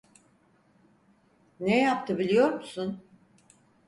[1.59, 3.03] Ne yaptı biliyor musun?